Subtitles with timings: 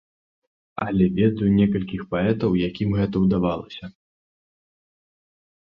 [0.85, 3.93] Але ведаю некалькіх паэтаў, якім гэта ўдавалася.